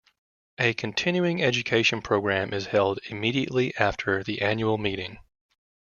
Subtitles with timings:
[0.57, 5.19] A continuing education program is held immediately after the annual meeting.